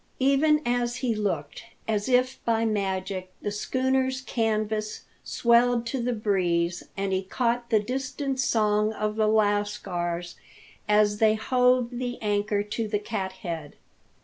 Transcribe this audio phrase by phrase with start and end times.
[0.17, 6.81] Even as he looked, as if by magic the schooner's canvas swelled to the breeze,
[6.97, 10.37] and he caught the distant song of the lascars
[10.89, 13.75] as they hove the anchor to the cathead.